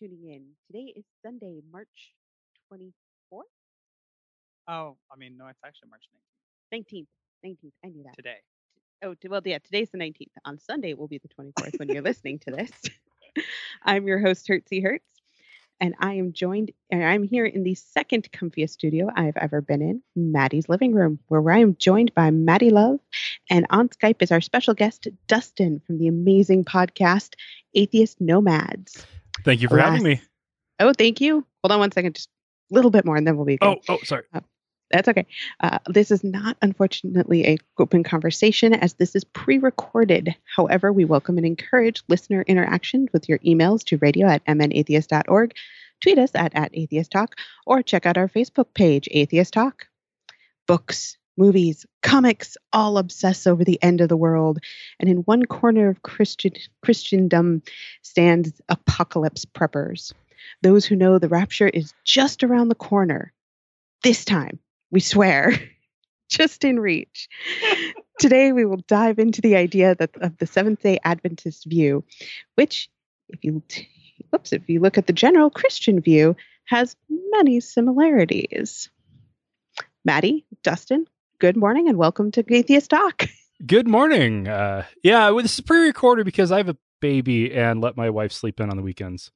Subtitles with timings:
[0.00, 0.42] tuning in.
[0.66, 1.88] Today is Sunday, March
[2.72, 3.42] 24th,
[4.68, 6.04] Oh, I mean, no, it's actually March
[6.72, 6.72] 19th.
[6.72, 7.06] 19th.
[7.44, 7.72] 19th.
[7.84, 8.14] I knew that.
[8.16, 8.36] today.
[9.02, 10.30] Oh, well, yeah, today's the 19th.
[10.44, 12.70] On Sunday it will be the 24th when you're listening to this.
[13.82, 15.04] I'm your host, Hertzy Hertz,
[15.80, 19.82] and I am joined, and I'm here in the second comfiest studio I've ever been
[19.82, 23.00] in, Maddie's living room, where I am joined by Maddie Love,
[23.50, 27.34] and on Skype is our special guest, Dustin from the amazing podcast,
[27.74, 29.04] Atheist Nomads.
[29.44, 30.20] Thank you for having me.
[30.78, 31.46] Oh, thank you.
[31.62, 32.28] Hold on one second, just
[32.70, 33.66] a little bit more, and then we'll be good.
[33.66, 34.24] Oh, oh, sorry.
[34.90, 35.26] That's okay.
[35.60, 40.34] Uh, this is not, unfortunately, a open conversation as this is pre recorded.
[40.56, 45.54] However, we welcome and encourage listener interaction with your emails to radio at mnatheist.org,
[46.02, 49.86] tweet us at, at atheist talk, or check out our Facebook page, Atheist Talk.
[50.66, 54.58] Books, movies, comics all obsess over the end of the world.
[54.98, 57.62] And in one corner of Christian, Christendom
[58.02, 60.12] stands apocalypse preppers,
[60.62, 63.32] those who know the rapture is just around the corner.
[64.02, 64.58] This time,
[64.90, 65.52] we swear,
[66.28, 67.28] just in reach.
[68.18, 72.04] Today, we will dive into the idea that of the Seventh Day Adventist view,
[72.54, 72.90] which,
[73.28, 73.62] if you
[74.30, 78.90] whoops, if you look at the general Christian view, has many similarities.
[80.04, 81.06] Maddie, Dustin,
[81.40, 83.24] good morning and welcome to Atheist Talk.
[83.66, 84.46] Good morning.
[84.46, 88.30] Uh, yeah, well, this is pre-recorded because I have a baby and let my wife
[88.30, 89.30] sleep in on the weekends.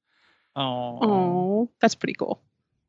[0.54, 0.98] Oh.
[1.00, 2.42] Oh, that's pretty cool.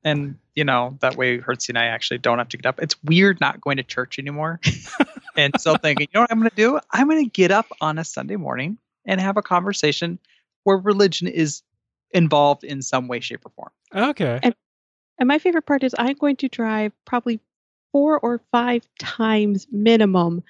[0.03, 2.81] And, you know, that way Hertzy and I actually don't have to get up.
[2.81, 4.59] It's weird not going to church anymore.
[5.37, 6.79] and so thinking, you know what I'm going to do?
[6.91, 10.19] I'm going to get up on a Sunday morning and have a conversation
[10.63, 11.61] where religion is
[12.11, 13.71] involved in some way, shape, or form.
[14.09, 14.41] Okay.
[15.17, 17.39] And my favorite part is I'm going to drive probably
[17.95, 20.43] four or five times minimum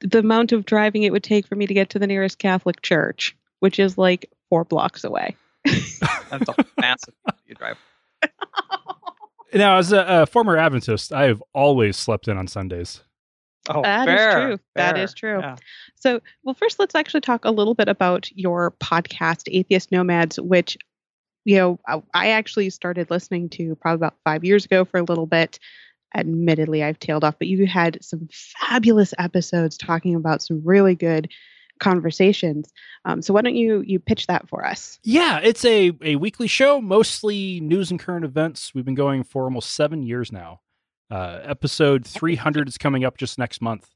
[0.00, 2.82] the amount of driving it would take for me to get to the nearest Catholic
[2.82, 5.36] church, which is like four blocks away.
[5.64, 7.14] That's a massive
[7.46, 7.76] you drive.
[9.54, 13.02] Now, as a, a former Adventist, I have always slept in on Sundays.
[13.68, 14.58] Oh, That is fair, true.
[14.76, 15.04] That fair.
[15.04, 15.38] is true.
[15.40, 15.56] Yeah.
[15.96, 20.78] So, well, first, let's actually talk a little bit about your podcast, Atheist Nomads, which,
[21.44, 25.04] you know, I- I actually started listening to probably about five years ago for a
[25.04, 25.58] little bit.
[26.14, 31.28] Admittedly, I've tailed off, but you had some fabulous episodes talking about some really good
[31.80, 32.70] conversations.
[33.04, 34.98] Um, so, why don't you you pitch that for us?
[35.02, 38.72] Yeah, it's a, a weekly show, mostly news and current events.
[38.74, 40.60] We've been going for almost seven years now.
[41.10, 43.86] Uh, episode 300 is coming up just next month.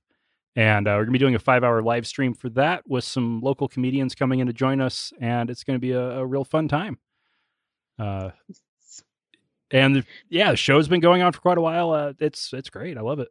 [0.54, 3.04] And uh, we're going to be doing a five hour live stream for that with
[3.04, 5.12] some local comedians coming in to join us.
[5.20, 6.98] And it's going to be a, a real fun time.
[7.98, 8.30] Uh,
[9.70, 11.90] and yeah, the show's been going on for quite a while.
[11.92, 12.96] Uh, it's it's great.
[12.96, 13.28] I love it.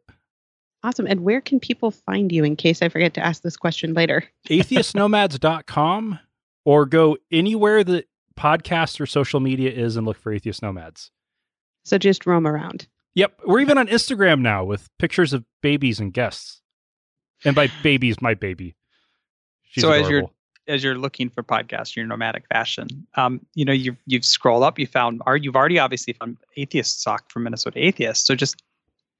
[0.82, 1.06] Awesome.
[1.06, 4.22] And where can people find you in case I forget to ask this question later?
[4.48, 6.18] atheistnomads.com
[6.64, 8.06] or go anywhere that
[8.38, 11.10] podcast or social media is and look for atheist nomads.
[11.84, 12.86] So just roam around.
[13.14, 16.60] Yep, we're even on Instagram now with pictures of babies and guests.
[17.44, 18.76] And by babies, my baby.
[19.62, 20.32] She's So as you're- adorable.
[20.68, 24.64] As you're looking for podcasts in your nomadic fashion, um, you know, you've you've scrolled
[24.64, 28.26] up, you found, or you've already obviously found Atheist Talk from Minnesota Atheists.
[28.26, 28.62] So just,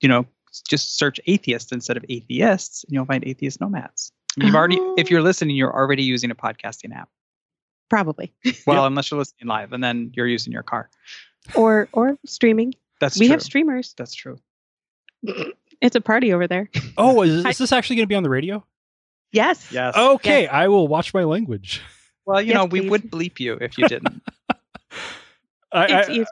[0.01, 0.27] you know,
[0.69, 4.11] just search atheist instead of atheists, and you'll find atheist nomads.
[4.37, 5.11] You've already, if Oh.
[5.11, 7.09] you're listening, you're already using a podcasting app.
[7.89, 8.33] Probably.
[8.67, 10.91] Well, unless you're listening live, and then you're using your car.
[11.55, 12.75] or or streaming.
[13.01, 13.33] That's we true.
[13.35, 13.95] have streamers.
[13.97, 14.39] That's true.
[15.81, 16.71] It's a party over there.
[16.97, 18.65] oh, is, is this actually going to be on the radio?
[19.37, 19.71] Yes.
[19.71, 19.97] Yes.
[19.97, 20.51] Okay, Yes.
[20.53, 21.83] I will watch my language.
[22.25, 22.91] Well, you Yes, know, we please.
[22.91, 24.23] would bleep you if you didn't.
[25.73, 26.25] I, I,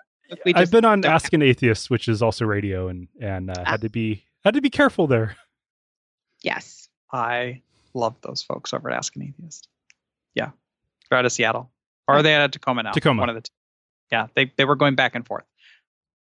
[0.46, 3.64] I, I've been on Ask an Atheist, which is also radio, and and uh, Ah.
[3.72, 5.36] had to be had to be careful there.
[6.42, 6.88] yes.
[7.12, 9.68] I love those folks over at Ask an Atheist.
[10.34, 10.50] Yeah,
[11.08, 11.70] they're out of Seattle,
[12.08, 12.90] or are they out of Tacoma now?
[12.92, 13.20] Tacoma.
[13.20, 13.52] One of the two.
[14.10, 15.44] Yeah, they they were going back and forth.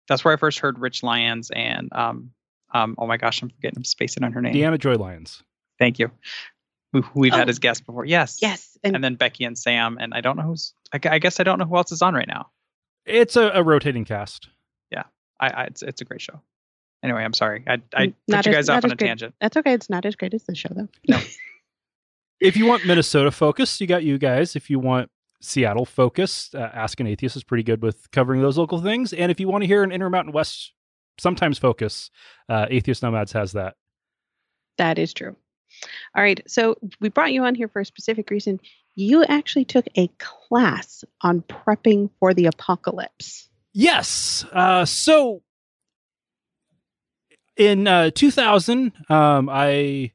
[0.08, 2.30] That's where I first heard Rich Lyons and um
[2.72, 4.54] um oh my gosh I'm forgetting I'm spacing on her name.
[4.54, 5.42] Deanna Joy Lyons.
[5.80, 6.10] Thank you.
[6.94, 7.36] We, we've Oh.
[7.36, 8.06] had his guest before.
[8.06, 8.38] Yes.
[8.40, 8.78] Yes.
[8.82, 11.42] And, And then Becky and Sam and I don't know who's I, I guess I
[11.42, 12.48] don't know who else is on right now.
[13.04, 14.48] It's a, a rotating cast.
[14.90, 15.02] Yeah.
[15.38, 16.40] I, I it's it's a great show.
[17.02, 17.64] Anyway, I'm sorry.
[17.66, 19.08] I I not put you guys off on a great.
[19.08, 19.34] tangent.
[19.40, 19.74] that's okay.
[19.74, 20.88] It's not as great as the show though.
[21.08, 21.20] No.
[22.40, 24.54] If you want Minnesota focus, you got you guys.
[24.56, 25.08] If you want
[25.40, 29.12] Seattle focus, uh, Ask an Atheist is pretty good with covering those local things.
[29.14, 30.72] And if you want to hear an Intermountain West
[31.18, 32.10] sometimes focus,
[32.48, 33.76] uh, Atheist Nomads has that.
[34.78, 35.36] That is true.
[36.14, 36.42] All right.
[36.46, 38.60] So we brought you on here for a specific reason.
[38.94, 43.48] You actually took a class on prepping for the apocalypse.
[43.72, 44.44] Yes.
[44.52, 45.42] Uh, so
[47.56, 50.12] in uh, 2000, um, I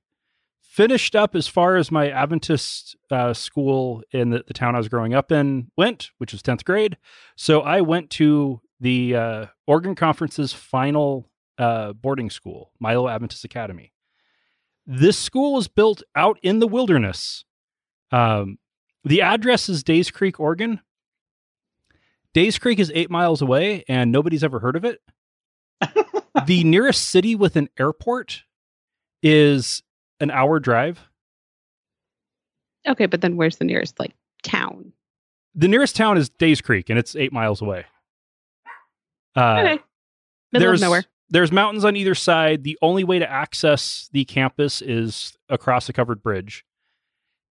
[0.62, 4.88] finished up as far as my Adventist uh, school in the, the town I was
[4.88, 6.96] growing up in went, which was 10th grade.
[7.36, 13.92] So I went to the uh, Oregon Conference's final uh, boarding school, Milo Adventist Academy.
[14.92, 17.46] This school is built out in the wilderness.
[18.12, 18.58] Um,
[19.04, 20.80] the address is Days Creek, Oregon.
[22.34, 25.00] Days Creek is eight miles away, and nobody's ever heard of it.
[26.48, 28.42] the nearest city with an airport
[29.22, 29.84] is
[30.20, 31.08] an hour drive.
[32.88, 34.92] Okay, but then where's the nearest like town?
[35.54, 37.86] The nearest town is Days Creek, and it's eight miles away.
[39.36, 39.80] Uh, okay.
[40.52, 41.04] Middle there's of nowhere.
[41.30, 42.64] There's mountains on either side.
[42.64, 46.66] The only way to access the campus is across a covered bridge.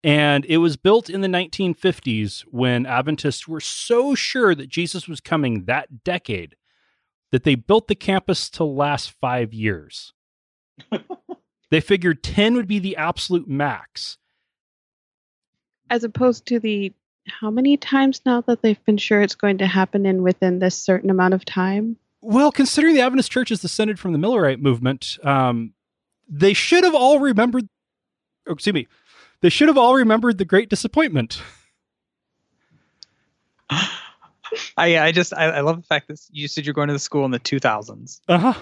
[0.02, 5.20] And it was built in the 1950s when Adventists were so sure that Jesus was
[5.20, 6.56] coming that decade
[7.32, 10.12] that they built the campus to last five years.
[11.70, 14.18] they figured 10 would be the absolute max.
[15.90, 16.92] As opposed to the
[17.26, 20.76] how many times now that they've been sure it's going to happen in within this
[20.76, 21.96] certain amount of time?
[22.22, 25.72] Well, considering the Adventist Church is descended from the Millerite movement, um,
[26.28, 27.68] they should have all remembered.
[28.48, 28.86] oh, excuse me,
[29.40, 31.42] they should have all remembered the Great Disappointment.
[34.76, 36.98] I I just I, I love the fact that you said you're going to the
[36.98, 38.20] school in the 2000s.
[38.28, 38.54] Uh huh.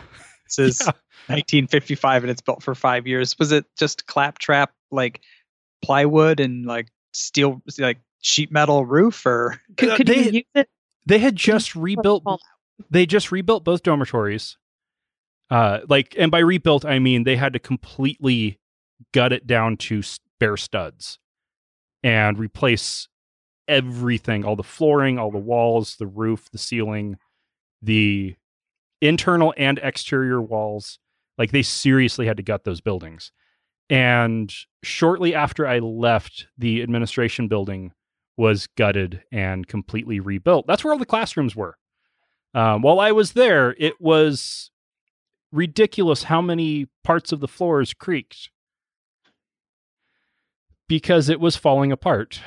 [0.47, 0.93] This is Yeah.
[1.35, 3.39] 1955 and it's built for five years.
[3.39, 5.21] Was it just claptrap like
[5.83, 10.69] plywood and like steel like sheet metal roof or Could, could they- you use it?
[11.07, 12.23] They had just rebuilt.
[12.91, 14.57] They just rebuilt both dormitories.
[15.51, 18.61] Uh, like, and by rebuilt I mean they had to completely
[19.13, 20.03] gut it down to
[20.39, 21.19] bare studs
[22.03, 23.09] and replace
[23.67, 27.17] everything all the flooring, all the walls, the roof, the ceiling,
[27.83, 28.37] the
[29.01, 30.99] internal and exterior walls.
[31.37, 33.31] Like, they seriously had to gut those buildings.
[33.91, 34.53] And
[34.83, 37.93] shortly after I left, the administration building
[38.37, 40.67] was gutted and completely rebuilt.
[40.67, 41.77] That's where all the classrooms were.
[42.55, 44.71] Um, while I was there, it was
[45.53, 48.51] ridiculous how many parts of the floors creaked
[50.89, 52.41] because it was falling apart.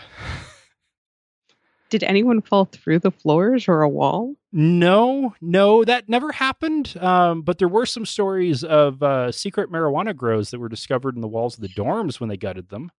[1.90, 4.36] Did anyone fall through the floors or a wall?
[4.54, 6.96] No, no, that never happened.
[6.98, 11.22] Um, but there were some stories of uh, secret marijuana grows that were discovered in
[11.22, 12.92] the walls of the dorms when they gutted them.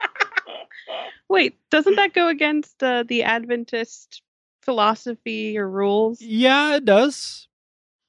[1.30, 4.20] Wait, doesn't that go against uh, the Adventist
[4.68, 6.20] philosophy or rules?
[6.20, 7.48] Yeah, it does.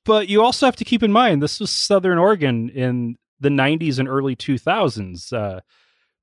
[0.03, 3.97] But you also have to keep in mind this was Southern Oregon in the 90s
[3.97, 5.31] and early 2000s.
[5.31, 5.61] Uh,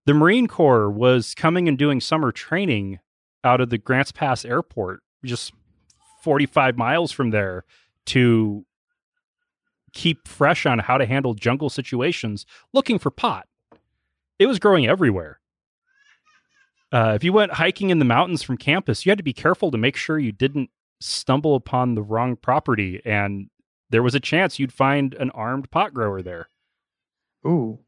[0.05, 2.99] the Marine Corps was coming and doing summer training
[3.44, 5.55] out of the Grants Pass Airport, just
[6.21, 7.65] 45 miles from there,
[8.06, 8.67] to
[9.94, 12.44] keep fresh on how to handle jungle situations,
[12.75, 13.47] looking for pot.
[14.38, 15.41] It was growing everywhere.
[16.97, 19.71] Uh, if you went hiking in the mountains from campus, you had to be careful
[19.71, 23.51] to make sure you didn't stumble upon the wrong property, and
[23.91, 26.49] there was a chance you'd find an armed pot grower there.
[27.47, 27.79] ooh.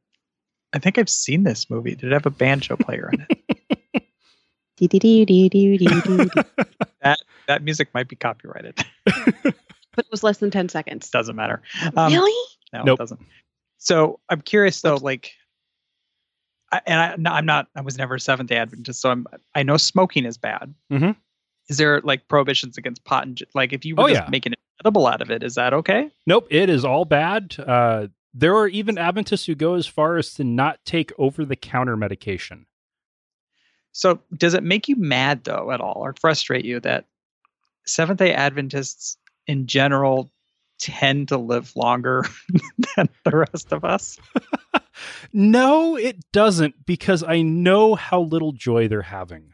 [0.74, 1.94] I think I've seen this movie.
[1.94, 4.02] Did it have a banjo player in it?
[4.76, 6.28] Dee-dee-dee-dee-dee-dee-dee-dee.
[7.46, 8.78] that music might be copyrighted.
[9.06, 9.54] but
[9.96, 11.08] it was less than 10 seconds.
[11.08, 11.62] Doesn't matter.
[11.96, 12.48] Um, really?
[12.74, 12.98] No, Nope.
[12.98, 13.20] it doesn't.
[13.78, 15.32] So I'm curious though, like,
[16.70, 17.68] I, and I, no, I'm not.
[17.74, 19.26] I was never a Seventh Day Adventist, so I'm.
[19.54, 20.74] I know smoking is bad.
[20.92, 21.16] Mhm.
[21.68, 24.28] Is there like prohibitions against pot and like if you were Oh, just yeah.
[24.30, 26.10] making an edible out of it, is that okay?
[26.26, 27.56] Nope, it is all bad.
[27.58, 31.56] Uh, there are even Adventists who go as far as to not take over the
[31.56, 32.66] counter medication.
[33.92, 37.04] So does it make you mad though at all, or frustrate you that
[37.86, 40.30] Seventh Day Adventists in general
[40.78, 42.24] tend to live longer
[42.96, 44.18] than the rest of us?
[45.32, 49.52] No, it doesn't, because I know how little joy they're having.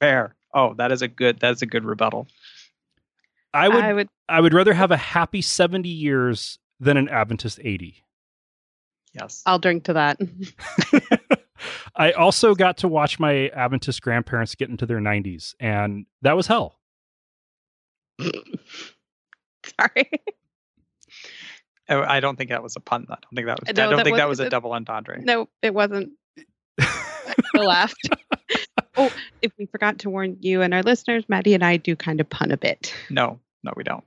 [0.00, 0.34] Fair.
[0.54, 1.40] Oh, that is a good.
[1.40, 2.28] That is a good rebuttal.
[3.54, 7.60] I would, I would I would rather have a happy seventy years than an Adventist
[7.62, 8.02] eighty.
[9.12, 9.42] Yes.
[9.44, 10.18] I'll drink to that.
[11.96, 16.46] I also got to watch my Adventist grandparents get into their 90s, and that was
[16.46, 16.78] hell.
[18.20, 20.10] Sorry.
[22.00, 23.06] I don't think that was a pun.
[23.08, 23.74] I don't think that was.
[23.74, 25.20] No, I don't that think that was- a double entendre.
[25.22, 26.12] No, it wasn't.
[26.80, 28.08] I laughed.
[28.96, 32.20] oh, if we forgot to warn you and our listeners, Maddie and I do kind
[32.20, 32.94] of pun a bit.
[33.10, 34.04] No, no, we don't.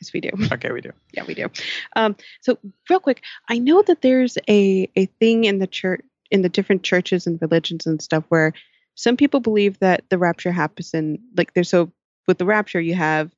[0.00, 0.30] Yes, we do.
[0.52, 0.90] Okay, we do.
[1.12, 1.48] Yeah, we do.
[1.96, 2.58] Um, so
[2.90, 6.82] real quick, I know that there's a a thing in the church in the different
[6.82, 8.52] churches and religions and stuff where
[8.96, 11.92] some people believe that the rapture happens in like there's so
[12.26, 13.32] with the rapture you have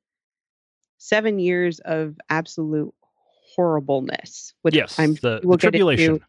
[0.99, 2.95] seven years of absolute
[3.57, 6.21] horribleness, which yes, I'm the, we'll the get into- tribulation.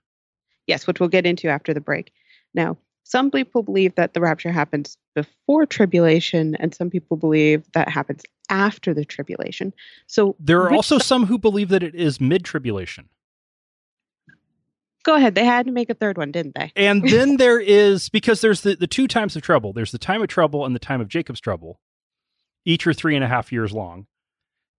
[0.66, 2.12] Yes, which we'll get into after the break.
[2.54, 7.88] Now, some people believe that the rapture happens before tribulation, and some people believe that
[7.88, 9.74] happens after the tribulation.
[10.08, 13.08] So There are also some who believe that it is mid tribulation.
[15.04, 15.36] go ahead.
[15.36, 16.72] They had to make a third one, didn't they?
[16.76, 19.72] And then there is because there's the, the two times of trouble.
[19.72, 21.80] There's the time of trouble and the time of Jacob's trouble.
[22.66, 24.08] Each are three and a half years long.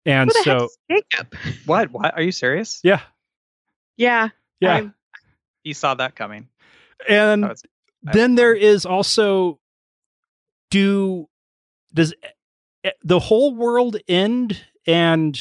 [0.08, 1.34] And Who the so Jacob?
[1.66, 1.90] What?
[1.92, 2.14] What?
[2.14, 2.80] Are you serious?
[2.82, 3.00] yeah,
[3.96, 4.72] Yeah, yeah.
[4.74, 4.94] I'm-
[5.64, 6.48] You saw that coming.
[7.08, 7.62] and it's-
[8.06, 9.58] I- then there is also
[10.70, 11.28] do
[11.92, 12.14] does
[12.86, 15.38] e- the whole world end and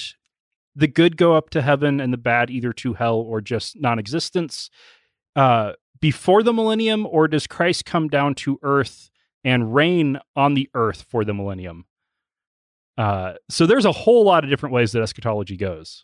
[0.76, 4.70] the good go up to heaven and the bad either to hell or just non-existence
[5.36, 9.10] uh before the millennium or does Christ come down to earth
[9.44, 11.86] and reign on the earth for the millennium
[12.98, 16.04] uh so there's a whole lot of different ways that eschatology goes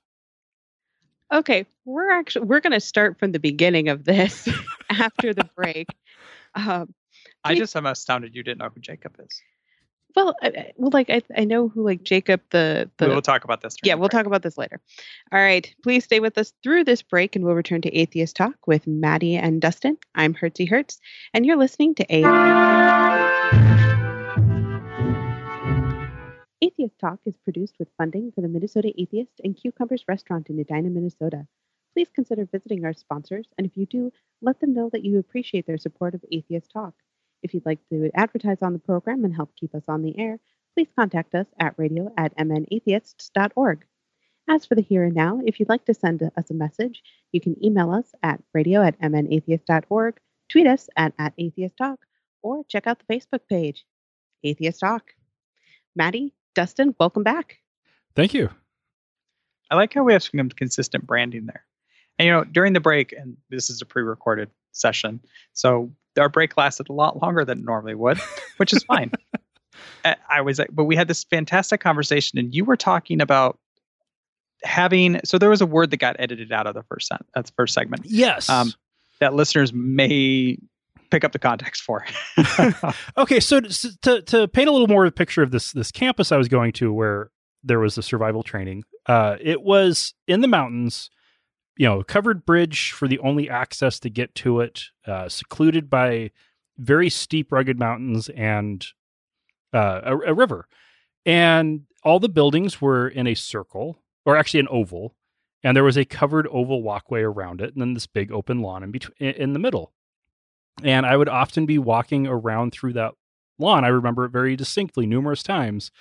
[1.33, 4.47] Okay, we're actually we're going to start from the beginning of this
[4.91, 5.87] after the break.
[6.53, 6.93] Um,
[7.43, 9.41] I We- just am astounded you didn't know who Jacob is.
[10.15, 13.23] well, I- I- well, like I, I know who like Jacob the the we will
[13.23, 13.75] talk about this.
[13.83, 14.19] yeah we'll break.
[14.19, 14.79] talk about this later.
[15.31, 18.67] All right, please stay with us through this break, and we'll return to Atheist Talk
[18.67, 19.97] with Maddie and Dustin.
[20.13, 20.99] I'm Hertzy Hertz,
[21.33, 23.92] and you're listening to AM.
[26.83, 30.89] Atheist Talk is produced with funding for the Minnesota Atheist and Cucumbers Restaurant in Edina,
[30.89, 31.47] Minnesota.
[31.93, 34.11] Please consider visiting our sponsors, and if you do,
[34.41, 36.93] let them know that you appreciate their support of Atheist Talk.
[37.41, 40.41] If you'd like to advertise on the program and help keep us on the air,
[40.75, 43.85] please contact us at radio at mnatheists.org.
[44.49, 47.39] As for the here and now, if you'd like to send us a message, you
[47.39, 51.99] can email us at radio at mnatheist.org, tweet us at, at atheist talk,
[52.41, 53.85] or check out the Facebook page,
[54.43, 55.13] Atheist Talk.
[55.95, 57.59] Maddie, Dustin, welcome back.
[58.15, 58.49] thank you
[59.71, 61.65] I like how we have some consistent branding there.
[62.19, 65.19] And you know, during the break, and this is a pre-recorded session,
[65.53, 68.19] so our break lasted a lot longer than it normally would,
[68.57, 69.11] which is fine.
[70.05, 73.57] I I was, like- but we had this fantastic conversation, and you were talking about
[74.63, 75.19] having.
[75.25, 77.55] So there was a word that got edited out of the first sen- that's the
[77.55, 78.73] first segment yes Um,
[79.21, 80.59] that listeners may
[81.13, 82.03] pick up the context for.
[83.17, 86.31] Okay, so to, to paint a little more of a picture of this this campus
[86.31, 87.29] I was going to, where
[87.63, 91.09] there was a survival training, uh, it was in the mountains,
[91.77, 96.31] you know, covered bridge for the only access to get to it, uh, secluded by
[96.77, 98.87] very steep, rugged mountains and
[99.73, 100.67] uh, a, a river,
[101.25, 105.15] and all the buildings were in a circle, or actually an oval,
[105.63, 108.83] and there was a covered oval walkway around it, and then this big open lawn
[108.83, 109.93] in between in the middle
[110.81, 113.13] and I would often be walking around through that
[113.59, 113.85] lawn.
[113.85, 115.91] I remember it very distinctly numerous times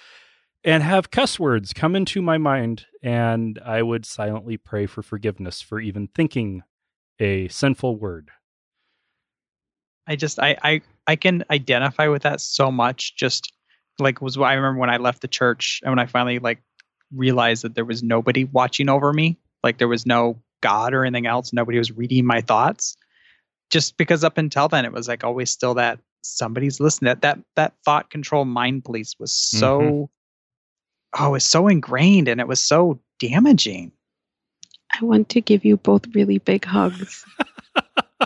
[0.65, 5.61] and have cuss words come into my mind and I would silently pray for forgiveness
[5.61, 6.63] for even thinking
[7.19, 8.31] a sinful word.
[10.07, 13.17] I just I I I can identify with that so much.
[13.17, 13.53] Just
[13.99, 16.63] like was what I remember when I left the church and when I finally like
[17.15, 21.27] realized that there was nobody watching over me, like there was no God or anything
[21.27, 21.53] else.
[21.53, 22.97] Nobody was reading my thoughts.
[23.73, 27.09] Just because up until then it was like always still that somebody's listening.
[27.09, 30.09] That that that thought control mind police was so
[31.19, 33.93] oh, it was so ingrained and it was so damaging.
[34.91, 37.25] I want to give you both really big hugs.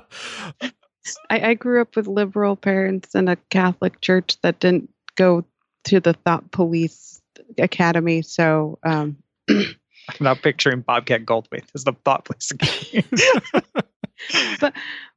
[1.30, 5.44] I, I grew up with liberal parents in a Catholic church that didn't go
[5.84, 7.22] to the Thought Police
[7.58, 8.22] Academy.
[8.22, 9.16] So, um,
[9.48, 9.76] I'm
[10.20, 12.52] now picturing Bobcat Goldthwait as the thought police.
[14.60, 14.72] but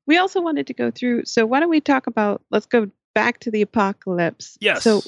[0.09, 1.25] we also wanted to go through.
[1.25, 2.41] So, why don't we talk about?
[2.49, 4.57] Let's go back to the apocalypse.
[4.59, 4.81] Yes.
[4.81, 5.01] So,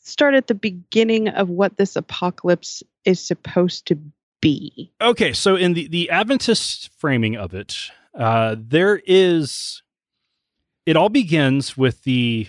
[0.00, 3.98] start at the beginning of what this apocalypse is supposed to
[4.40, 4.92] be.
[5.00, 7.76] Okay, so in the the Adventist framing of it,
[8.12, 9.82] uh, there is
[10.84, 12.48] it all begins with the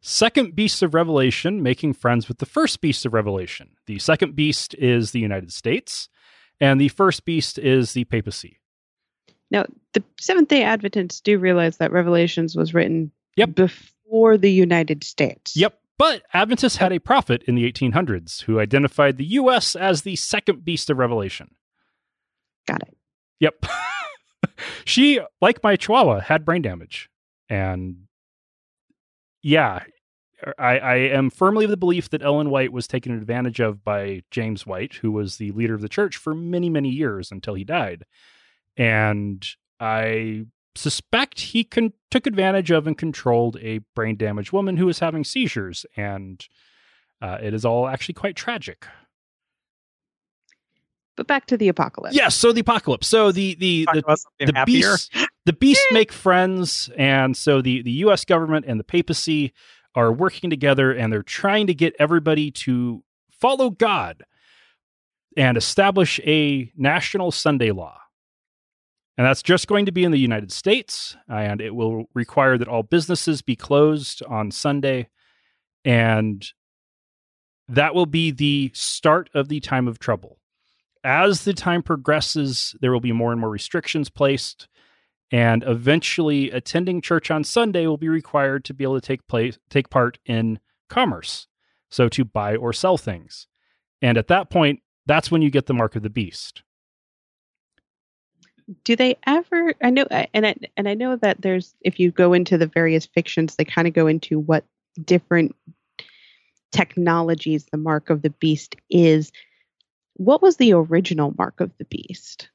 [0.00, 3.72] second beast of Revelation making friends with the first beast of Revelation.
[3.84, 6.08] The second beast is the United States,
[6.58, 8.58] and the first beast is the papacy.
[9.54, 13.54] Now, the Seventh Day Adventists do realize that Revelations was written Yep.
[13.54, 15.56] before the United States.
[15.56, 15.78] Yep.
[15.96, 19.76] But Adventists had a prophet in the 1800s who identified the U.S.
[19.76, 21.54] as the second beast of Revelation.
[22.66, 22.96] Got it.
[23.38, 23.64] Yep.
[24.84, 27.08] she, like my chihuahua, had brain damage.
[27.48, 28.08] And
[29.40, 29.84] yeah,
[30.58, 34.24] I, I am firmly of the belief that Ellen White was taken advantage of by
[34.32, 37.62] James White, who was the leader of the church for many, many years until he
[37.62, 38.04] died.
[38.76, 39.46] And
[39.80, 44.98] I suspect he con- took advantage of and controlled a brain damaged woman who was
[44.98, 45.86] having seizures.
[45.96, 46.44] And
[47.22, 48.86] uh, it is all actually quite tragic.
[51.16, 52.16] But back to the apocalypse.
[52.16, 53.06] Yes, so the apocalypse.
[53.06, 54.90] So the the Talk the, about something the happier.
[54.92, 55.10] beasts
[55.46, 59.52] the beasts make friends and so the the US government and the papacy
[59.94, 64.24] are working together and they're trying to get everybody to follow God
[65.36, 68.00] and establish a national Sunday law.
[69.16, 72.68] And that's just going to be in the United States and it will require that
[72.68, 75.08] all businesses be closed on Sunday
[75.84, 76.44] and
[77.68, 80.38] that will be the start of the time of trouble
[81.04, 84.66] as the time progresses, there will be more and more restrictions placed,
[85.30, 89.58] and eventually, attending church on Sunday will be required to be able to take place
[89.68, 91.46] take part in commerce,
[91.90, 93.46] so to buy or sell things.
[94.00, 96.62] And at that point, that's when you get the mark of the beast.
[98.84, 99.74] Do they ever?
[99.82, 103.06] I know, and I and I know that there's if you go into the various
[103.06, 104.64] fictions, they kind of go into what
[105.02, 105.54] different
[106.72, 109.32] technologies the mark of the beast is.
[110.14, 112.48] What was the original mark of the beast?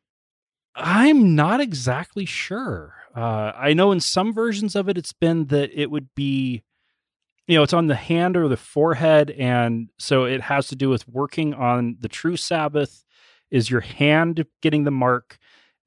[0.75, 2.95] I'm not exactly sure.
[3.15, 6.63] Uh, I know in some versions of it, it's been that it would be,
[7.47, 9.31] you know, it's on the hand or the forehead.
[9.31, 13.03] And so it has to do with working on the true Sabbath.
[13.51, 15.37] Is your hand getting the mark?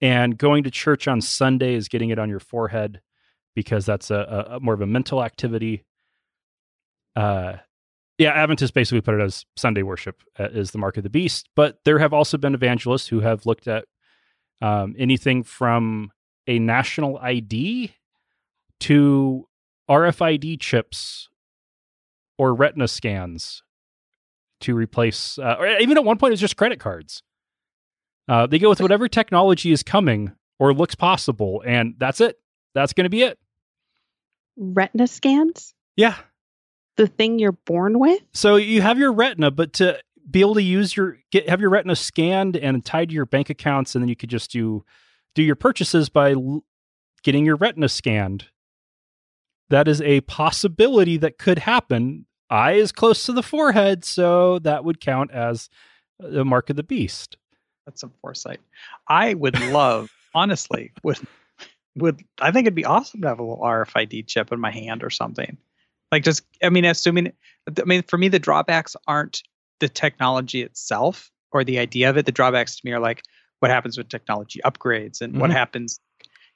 [0.03, 3.01] And going to church on Sunday is getting it on your forehead
[3.55, 5.85] because that's a, a, a more of a mental activity.
[7.15, 7.55] Uh,
[8.19, 11.49] yeah, Adventists basically put it as Sunday worship uh, is the mark of the beast.
[11.55, 13.85] But there have also been evangelists who have looked at
[14.61, 16.11] um, anything from
[16.47, 17.95] a national ID
[18.81, 19.49] to
[19.89, 21.29] RFID chips
[22.39, 23.63] or retina scans
[24.61, 27.23] to replace, uh, or even at one point, it's just credit cards.
[28.29, 32.39] Uh, they go with whatever technology is coming or looks possible, and that's it.
[32.75, 33.39] That's going to be it.
[34.57, 35.75] Retina scans?
[35.97, 36.17] Yeah.
[36.97, 38.23] The thing you're born with?
[38.33, 39.99] So you have your retina, but to
[40.31, 43.51] be able to use your get have your retina scanned and tied to your bank
[43.51, 44.85] accounts, and then you could just do
[45.35, 46.65] do your purchases by l-
[47.23, 48.47] getting your retina scanned.
[49.71, 52.27] That is a possibility that could happen.
[52.51, 55.71] Eye is close to the forehead, so that would count as
[56.21, 57.39] the mark of the beast.
[57.87, 58.61] That's some foresight.
[59.09, 61.19] I would love, honestly, would
[61.97, 65.03] would I think it'd be awesome to have a little RFID chip in my hand
[65.03, 65.57] or something.
[66.11, 67.33] Like just, I mean, assuming,
[67.69, 69.43] I mean, for me, the drawbacks aren't
[69.81, 72.27] the technology itself or the idea of it.
[72.27, 73.23] The drawbacks to me are like
[73.61, 75.55] what happens with technology upgrades and what Mhm.
[75.55, 76.01] happens,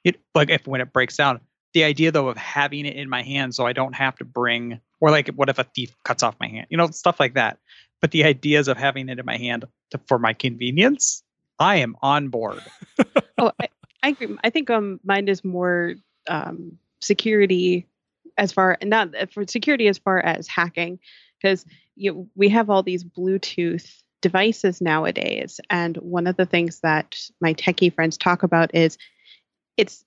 [0.03, 1.39] it, like if when it breaks down.
[1.73, 4.79] The idea though of having it in my hand so I don't have to bring,
[4.99, 7.59] or like what if a thief cuts off my hand, you know, stuff like that.
[8.01, 11.23] But the ideas of having it in my hand to, for my convenience,
[11.59, 12.61] I am on board.
[13.39, 13.67] Oh, I,
[14.01, 14.35] I agree.
[14.43, 15.93] I think um mine is more
[16.27, 17.85] um security
[18.35, 20.97] as far not for security as far as hacking
[21.39, 21.63] because
[21.95, 27.53] you we have all these Bluetooth devices nowadays, and one of the things that my
[27.53, 28.97] techie friends talk about is
[29.77, 30.03] it's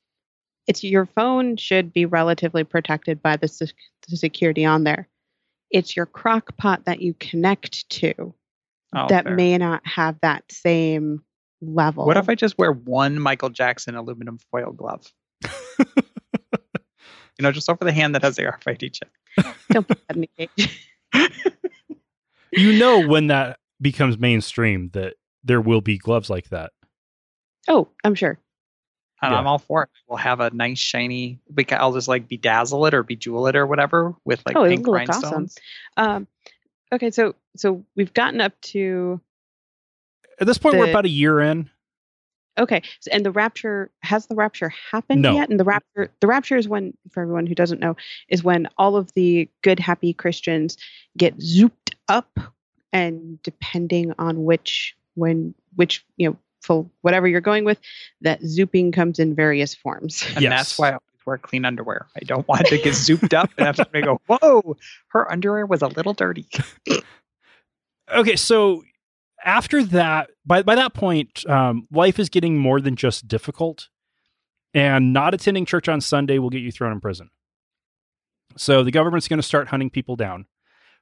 [0.66, 3.74] it's your phone should be relatively protected by the, sec-
[4.08, 5.08] the security on there.
[5.70, 8.34] It's your crock pot that you connect to
[8.92, 9.36] Oh, that fair.
[9.36, 11.22] may not have that same
[11.60, 12.06] level.
[12.06, 15.06] What if I just wear one Michael Jackson aluminum foil glove?
[15.78, 15.86] you
[17.40, 19.10] know, just over the hand that has the RFID chip.
[19.70, 20.90] don't put that in a cage?
[22.52, 26.72] You know when that becomes mainstream that there will be gloves like that.
[27.68, 28.38] Oh, I'm sure.
[29.22, 29.38] And Yeah.
[29.38, 29.88] I'm all for it.
[30.08, 31.40] We'll have a nice shiny.
[31.54, 34.66] We can, I'll just like bedazzle it or bejewel it or whatever with like Oh,
[34.66, 35.22] pink it'll look awesome.
[35.22, 35.58] rhinestones.
[35.96, 36.26] Um,
[36.92, 39.20] okay, so so we've gotten up to
[40.40, 41.68] At this point, we're about a year in.
[42.58, 45.34] okay, so, and the rapture has the rapture happened No.
[45.34, 45.50] yet?
[45.50, 47.96] And the rapture, the rapture is when, for everyone who doesn't know,
[48.28, 50.76] is when all of the good, happy Christians
[51.16, 52.38] get zooped up,
[52.92, 57.78] and depending on which when which you know for whatever you're going with,
[58.20, 60.24] that zooping comes in various forms.
[60.34, 60.50] And Yes.
[60.50, 62.06] that's why I always wear clean underwear.
[62.16, 64.76] I don't want to get zooped up and have somebody go, whoa,
[65.08, 66.46] her underwear was a little dirty.
[68.12, 68.82] Okay, so
[69.44, 73.88] after that, by by that point, um, life is getting more than just difficult,
[74.74, 77.30] and not attending church on Sunday will get you thrown in prison.
[78.56, 80.46] So the government's going to start hunting people down.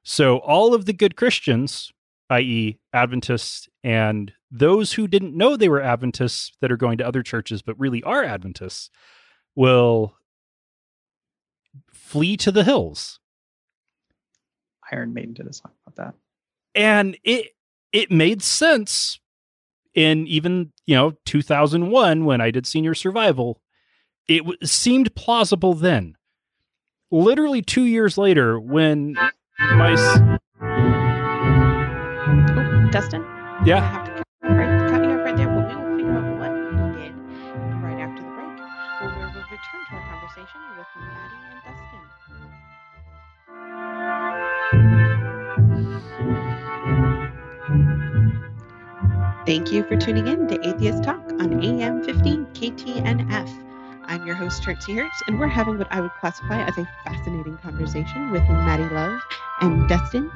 [0.04, 1.90] So all of the good Christians,
[2.30, 7.22] i.e., Adventists, and those who didn't know they were Adventists that are going to other
[7.22, 8.90] churches but really are Adventists,
[9.54, 10.14] will
[11.92, 13.20] flee to the hills.
[14.92, 16.14] Iron Maiden did a song about that.
[16.74, 17.48] and it
[17.92, 19.20] it made sense
[19.94, 23.60] in even you know 2001 when i did senior survival
[24.28, 26.14] it w- seemed plausible then
[27.10, 29.14] literally two years later when
[29.58, 30.38] my
[32.90, 33.22] Dustin?
[33.64, 33.82] Yeah.
[33.82, 34.24] I have to cut,
[34.56, 37.14] right, cut you off right there, but we will figure out what he did
[37.82, 38.56] right after the break,
[39.00, 42.04] where we will return to our conversation with Maddie and Dustin.
[49.46, 53.67] Thank you for tuning in to Atheist Talk on AM 15 KTNF.
[54.08, 57.58] I'm your host, Hertzy Hertz, and we're having what I would classify as a fascinating
[57.58, 59.20] conversation with Maddie Love
[59.60, 60.30] and Dustin.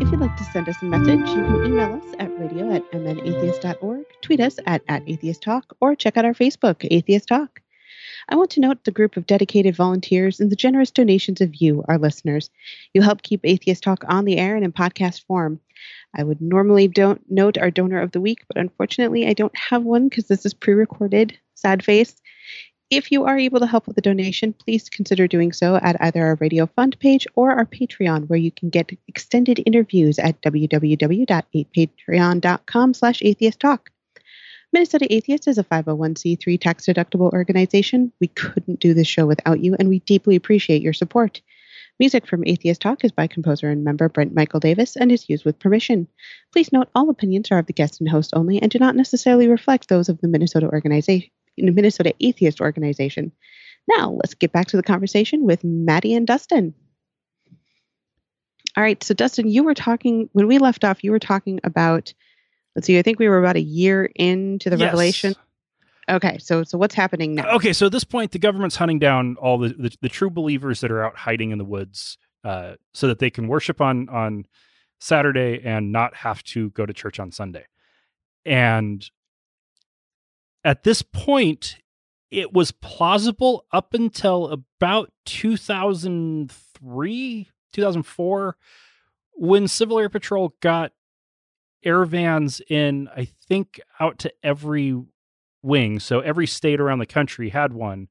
[0.00, 2.90] If you'd like to send us a message, you can email us at radio at
[2.90, 7.60] mnatheist.org, tweet us at, at Atheist Talk, or check out our Facebook, Atheist Talk.
[8.28, 11.84] I want to note the group of dedicated volunteers and the generous donations of you,
[11.86, 12.50] our listeners.
[12.92, 15.60] You help keep Atheist Talk on the air and in podcast form.
[16.12, 19.84] I would normally don't note our donor of the week, but unfortunately I don't have
[19.84, 21.38] one because this is pre-recorded.
[21.54, 22.20] Sad face.
[22.88, 26.24] If you are able to help with a donation, please consider doing so at either
[26.24, 32.94] our Radio Fund page or our Patreon, where you can get extended interviews at www.patreon.com
[32.94, 33.90] slash atheist talk.
[34.72, 38.12] Minnesota Atheist is a 501c3 tax-deductible organization.
[38.20, 41.40] We couldn't do this show without you, and we deeply appreciate your support.
[41.98, 45.44] Music from Atheist Talk is by composer and member Brent Michael Davis and is used
[45.44, 46.06] with permission.
[46.52, 49.48] Please note all opinions are of the guest and host only and do not necessarily
[49.48, 53.32] reflect those of the Minnesota organization, Minnesota Atheist Organization.
[53.88, 56.74] Now, let's get back to the conversation with Maddie and Dustin.
[58.76, 61.02] All right, so Dustin, you were talking when we left off.
[61.02, 62.12] You were talking about.
[62.74, 62.98] Let's see.
[62.98, 64.84] I think we were about a year into the Yes.
[64.86, 65.34] revelation.
[66.10, 67.48] Okay, so so what's happening now?
[67.54, 70.80] Okay, so at this point, the government's hunting down all the, the, the true believers
[70.82, 74.44] that are out hiding in the woods uh, so that they can worship on, on
[75.00, 77.64] Saturday and not have to go to church on Sunday.
[78.44, 79.08] And
[80.66, 81.78] at this point,
[82.28, 88.56] it was plausible up until about 2003, 2004,
[89.34, 90.90] when Civil Air Patrol got
[91.84, 95.00] Airvans in, I think, out to every
[95.62, 96.00] wing.
[96.00, 98.08] So every state around the country had one.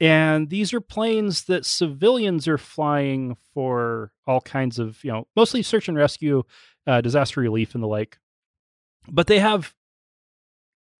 [0.00, 5.62] And these are planes that civilians are flying for all kinds of, you know, mostly
[5.62, 6.42] search and rescue,
[6.86, 8.18] uh, disaster relief, and the like.
[9.06, 9.74] But they have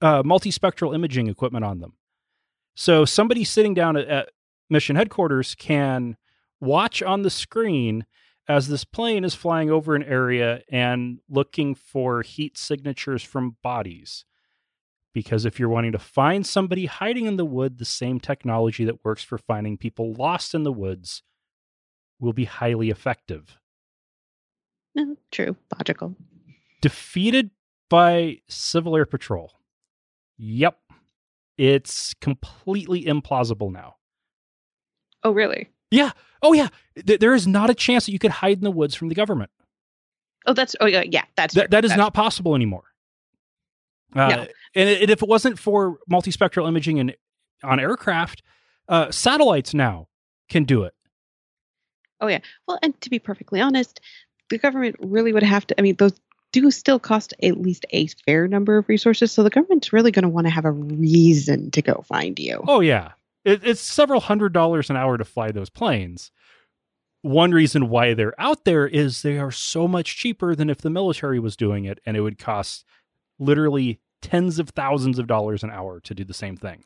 [0.01, 1.95] uh, multispectral imaging equipment on them.
[2.75, 4.31] So somebody sitting down at, at
[4.69, 6.17] mission headquarters can
[6.61, 8.07] watch on the screen
[8.49, 14.25] as this plane is flying over an area and looking for heat signatures from bodies.
[15.13, 19.05] Because if you're wanting to find somebody hiding in the wood, the same technology that
[19.05, 21.23] works for finding people lost in the woods
[22.21, 23.59] will be highly effective.
[24.95, 26.17] No, true, logical.
[26.81, 27.51] Defeated
[27.89, 29.53] by Civil Air Patrol.
[30.43, 30.79] Yep.
[31.59, 33.97] It's completely implausible now.
[35.23, 35.69] Oh, really?
[35.91, 36.13] Yeah.
[36.43, 36.69] Oh, yeah.
[37.07, 39.15] Th- there is not a chance that you could hide in the woods from the
[39.15, 39.51] government.
[40.47, 41.25] Oh, that's oh yeah, yeah.
[41.37, 41.67] That's true.
[41.69, 42.85] That, is That's not possible anymore.
[44.15, 44.47] Uh, No.
[44.75, 47.15] and, it- and if it wasn't for multispectral imaging and
[47.63, 48.43] on aircraft,
[48.89, 50.09] uh, satellites now
[50.49, 50.95] can do it.
[52.23, 52.39] Oh yeah.
[52.67, 54.01] Well, and to be perfectly honest,
[54.49, 55.79] the government really would have to.
[55.79, 56.19] I mean, those
[56.53, 59.33] do still cost at least a fair number of resources.
[59.33, 62.65] So the government's really going to want to have a reason to go find you.
[62.67, 63.13] Oh yeah,
[63.45, 66.31] it, it's several hundred dollars an hour to fly those planes.
[67.23, 70.91] One reason why they're out there is they are so much cheaper than if the
[70.91, 72.85] military was doing it, and it would cost
[73.39, 76.85] literally tens of thousands of dollars an hour to do the same thing.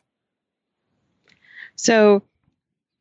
[1.75, 2.21] So,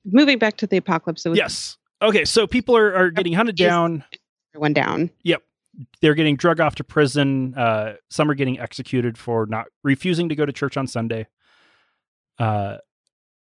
[0.05, 1.77] moving back to the apocalypse, Yes.
[2.03, 4.05] Okay, so people are, are getting hunted down.
[4.53, 5.11] everyone down.
[6.00, 7.54] They're getting drug off to prison.
[7.54, 11.26] Uh, some are getting executed for not refusing to go to church on Sunday.
[12.38, 12.78] Uh,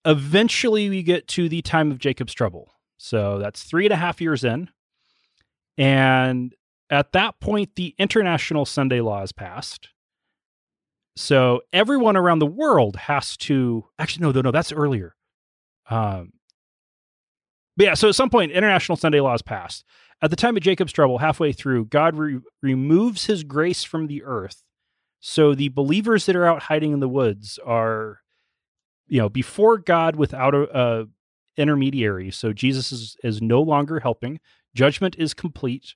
[0.04, 2.72] eventually, we get to the time of Jacob's trouble.
[2.98, 4.70] So that's three and a half years in.
[5.76, 6.54] And
[6.90, 9.90] at that point, the international Sunday law is passed.
[11.16, 15.14] So everyone around the world has to actually no, no, no, that's earlier.
[15.88, 16.32] Um,
[17.76, 19.84] but yeah, so at some point, international Sunday law is passed.
[20.22, 24.22] At the time of Jacob's trouble, halfway through, God re- removes his grace from the
[24.24, 24.64] earth.
[25.20, 28.20] So the believers that are out hiding in the woods are,
[29.08, 31.06] you know, before God without a, a
[31.56, 32.30] intermediary.
[32.30, 34.40] So Jesus is, is no longer helping.
[34.74, 35.94] Judgment is complete.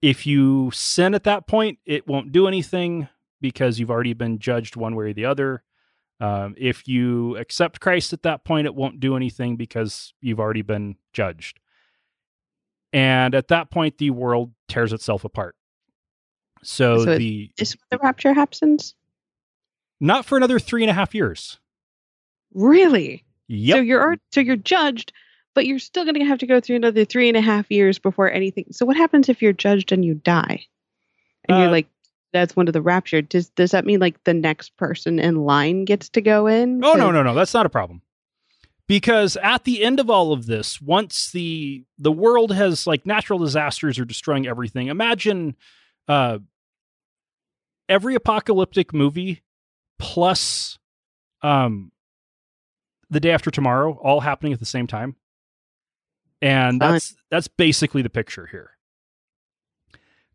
[0.00, 3.08] If you sin at that point, it won't do anything
[3.40, 5.62] because you've already been judged one way or the other.
[6.20, 10.62] Um, if you accept Christ at that point, it won't do anything because you've already
[10.62, 11.58] been judged.
[12.92, 15.56] And at that point, the world tears itself apart.
[16.62, 18.94] So, So the Is the rapture happens?
[20.00, 21.58] not for another three and a half years.
[22.54, 23.24] Really?
[23.48, 23.76] Yep.
[23.76, 25.12] So you're so you're judged,
[25.54, 27.98] but you're still going to have to go through another three and a half years
[27.98, 28.66] before anything.
[28.72, 30.66] So what happens if you're judged and you die,
[31.48, 31.88] and Uh, you're like
[32.32, 33.22] that's one of the rapture?
[33.22, 36.84] Does does that mean like the next person in line gets to go in?
[36.84, 38.02] Oh no no, no, that's not a problem.
[38.92, 43.38] Because at the end of all of this, once the the world has like natural
[43.38, 44.88] disasters are destroying everything.
[44.88, 45.56] Imagine
[46.08, 46.40] uh
[47.88, 49.44] every apocalyptic movie
[49.98, 50.78] plus
[51.40, 51.90] um
[53.08, 55.16] the day after tomorrow all happening at the same time.
[56.42, 58.72] And that's that's basically the picture here.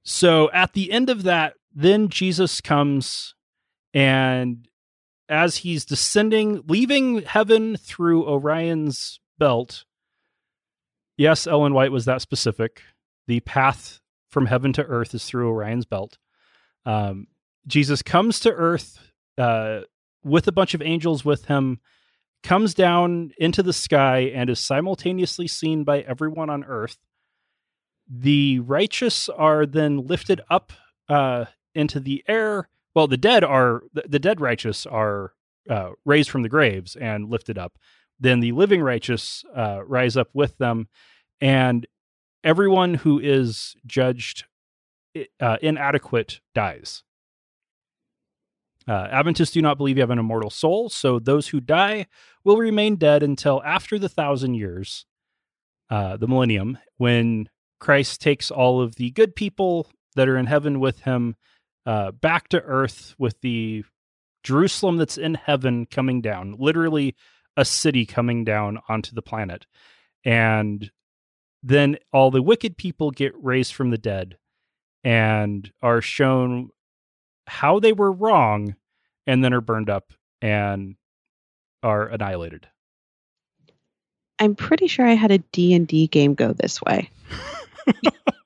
[0.01, 3.35] So at the end of that, then Jesus comes
[3.93, 4.67] and
[5.29, 9.85] as he's descending, leaving heaven through Orion's belt.
[11.17, 12.81] Yes, Ellen White was that specific.
[13.27, 16.17] The path from heaven to earth is through Orion's belt.
[16.85, 17.27] Um,
[17.65, 18.99] Jesus comes to earth
[19.37, 19.81] uh,
[20.23, 21.79] with a bunch of angels with him,
[22.43, 26.97] comes down into the sky, and is simultaneously seen by everyone on earth.
[28.09, 30.71] The righteous are then lifted up
[31.09, 35.33] uh, into the air well the dead are the, dead righteous are
[35.69, 37.77] uh, raised from the graves and lifted up.
[38.19, 40.87] Then the living righteous uh, rise up with them.
[41.39, 41.85] And
[42.43, 44.45] everyone who is judged
[45.39, 47.03] uh, inadequate dies.
[48.87, 52.07] Uh, adventists do not believe you have an immortal soul so those who die
[52.43, 55.05] will remain dead until after the thousand years
[55.91, 57.49] uh, the millennium when
[57.81, 61.35] christ takes all of the good people that are in heaven with him
[61.87, 63.85] uh, back to earth with the
[64.43, 67.15] Jerusalem that's in heaven coming down, literally
[67.55, 69.65] a city coming down onto the planet.
[70.25, 70.91] And
[71.63, 74.37] then all the wicked people get raised from the dead
[75.05, 76.69] and are shown
[77.47, 78.75] how they were wrong
[79.25, 80.97] and then are burned up and
[81.83, 82.67] are annihilated.
[84.39, 87.09] I'm pretty sure I had a D&D game go this way.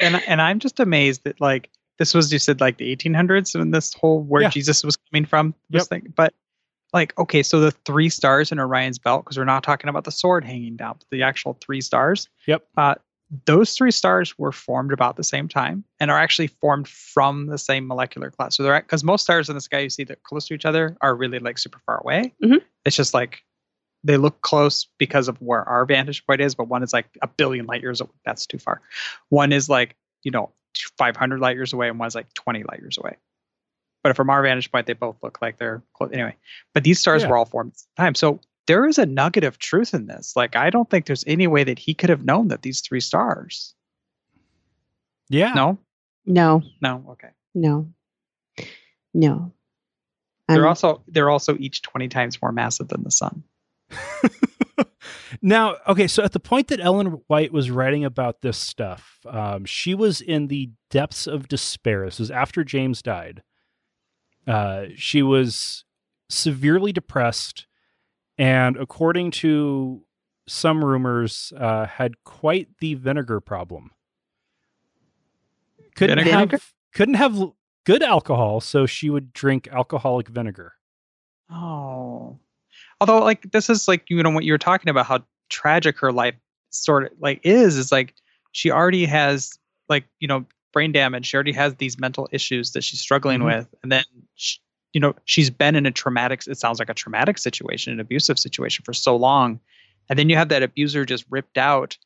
[0.00, 3.74] and and I'm just amazed that like this was you said like the 1800s and
[3.74, 4.50] this whole where Yeah.
[4.50, 5.54] Jesus was coming from.
[5.70, 5.88] This Yep.
[5.88, 6.32] thing, but
[6.92, 10.10] like okay, so the three stars in Orion's belt because we're not talking about the
[10.12, 12.28] sword hanging down, but the actual three stars.
[12.46, 12.64] Yep.
[12.76, 12.94] Uh,
[13.44, 17.58] those three stars were formed about the same time and are actually formed from the
[17.58, 18.56] same molecular class.
[18.56, 20.96] So they're because most stars in the sky you see that close to each other
[21.02, 22.32] are really like super far away.
[22.42, 22.62] Mhm.
[22.86, 23.42] It's just like
[24.04, 27.26] they look close because of where our vantage point is, but one is like a
[27.28, 28.00] billion light years.
[28.00, 28.10] away.
[28.24, 28.80] That's too far.
[29.28, 30.52] One is like you know
[30.98, 33.16] 500 light years away, and one's like 20 light years away.
[34.04, 36.10] But from our vantage point, they both look like they're close.
[36.12, 36.36] Anyway,
[36.72, 37.28] but these stars Yeah.
[37.30, 38.14] were all formed at the same time.
[38.14, 40.34] So there is a nugget of truth in this.
[40.36, 43.00] Like I don't think there's any way that he could have known that these three
[43.00, 43.74] stars.
[45.28, 45.52] Yeah.
[45.54, 45.78] No,
[46.24, 47.30] No, no, okay.
[47.54, 47.92] no,
[49.12, 49.52] no.
[50.46, 53.42] They're I'm- also they're also each 20 times more massive than the sun.
[55.42, 59.64] now, okay, so at the point that Ellen White was writing about this stuff, um,
[59.64, 62.04] she was in the depths of despair.
[62.04, 63.42] This was after James died.
[64.46, 65.84] Uh, she was
[66.28, 67.66] severely depressed,
[68.36, 70.02] and according to
[70.46, 73.90] some rumors, uh, had quite the vinegar problem.
[75.94, 76.56] Couldn't Vinegar?
[76.56, 77.52] have couldn't have
[77.84, 80.74] good alcohol, so she would drink alcoholic vinegar.
[81.50, 82.38] Oh.
[83.00, 86.12] Although like this is like you know what you were talking about how tragic her
[86.12, 86.34] life
[86.70, 88.14] sort of like is is like
[88.52, 89.58] she already has
[89.88, 91.26] like you know brain damage.
[91.26, 93.44] She already has these mental issues that she's struggling Mhm.
[93.46, 93.74] with.
[93.82, 94.58] And then she,
[94.92, 98.38] you know she's been in a traumatic it sounds like a traumatic situation an abusive
[98.38, 99.60] situation for so long.
[100.10, 101.96] And then you have that abuser just ripped out.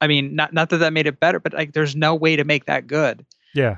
[0.00, 2.44] I mean not not that that made it better but like there's no way to
[2.44, 3.24] make that good.
[3.54, 3.76] Yeah.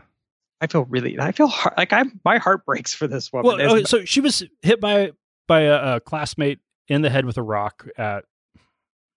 [0.61, 3.59] i feel really i feel heart, like i'm my heart breaks for this woman.
[3.67, 5.13] Well, so she was hit by
[5.47, 8.25] by a, a classmate in the head with a rock at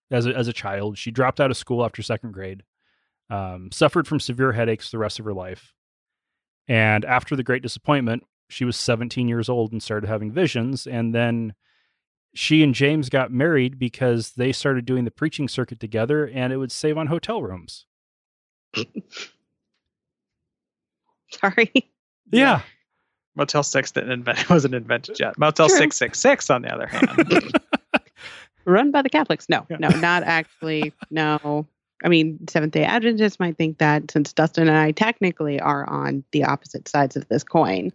[0.10, 0.98] as a, as a child.
[0.98, 2.64] She dropped out of school after second grade.
[3.30, 5.74] Um, suffered from severe headaches the rest of her life,
[6.68, 10.88] and after the Great Disappointment, she was 17 years old and started having visions.
[10.88, 11.54] And then
[12.34, 16.58] she and James got married because they started doing the preaching circuit together, and it
[16.58, 17.86] would save on hotel rooms.
[21.32, 21.72] sorry.
[22.32, 22.62] Yeah.
[23.38, 25.38] Motel Six didn't invent wasn't invented yet.
[25.38, 27.54] Motel Six Six Six, on the other hand,
[28.66, 29.48] Run by the Catholics.
[29.48, 29.78] No, Yeah.
[29.78, 30.92] no, not actually.
[31.10, 31.66] No.
[32.04, 36.24] I mean, Seventh day Adventists might think that since Dustin and I technically are on
[36.32, 37.92] the opposite sides of this coin.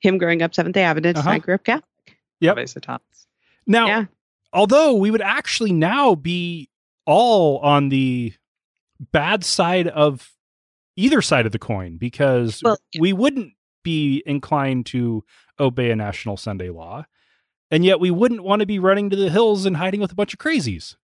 [0.00, 1.30] Him growing up Seventh day Adventist, Uh-huh.
[1.30, 1.84] I grew up Catholic.
[2.40, 2.58] Yep.
[3.66, 4.04] Now, Yeah.
[4.52, 6.68] although we would actually now be
[7.06, 8.32] all on the
[9.10, 10.30] bad side of
[10.96, 15.24] either side of the coin because Well, we wouldn't be inclined to
[15.58, 17.04] obey a national Sunday law.
[17.70, 20.14] And yet we wouldn't want to be running to the hills and hiding with a
[20.14, 20.96] bunch of crazies.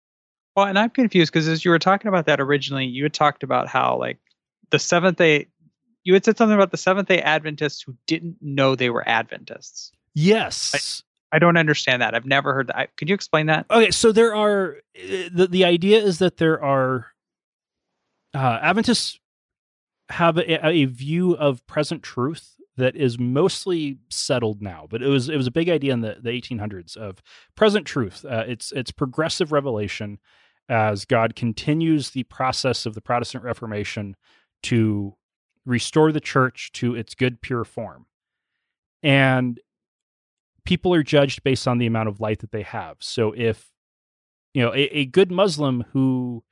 [0.55, 3.43] Well, and I'm confused because as you were talking about that originally, you had talked
[3.43, 4.17] about how like
[4.71, 5.47] the Seventh Day
[6.03, 9.91] you had said something about the Seventh Day Adventists who didn't know they were Adventists.
[10.13, 11.03] Yes.
[11.31, 12.15] I don't understand that.
[12.15, 12.77] I've never heard that.
[12.77, 13.65] I, could you explain that?
[13.69, 17.07] Okay, so there are the the idea is that there are
[18.33, 19.19] uh, Adventists
[20.09, 25.29] have a, a view of present truth that is mostly settled now, but it was
[25.29, 27.21] it was a big idea in the, the 1800s of
[27.55, 28.23] present truth.
[28.23, 30.19] Uh, it's it's progressive revelation
[30.69, 34.15] as God continues the process of the Protestant Reformation
[34.63, 35.15] to
[35.65, 38.05] restore the church to its good pure form,
[39.01, 39.59] and
[40.63, 42.97] people are judged based on the amount of light that they have.
[42.99, 43.71] So if
[44.53, 46.43] you know a, a good Muslim who